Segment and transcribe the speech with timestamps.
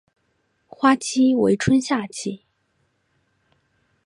[0.65, 2.41] 花期为春夏季。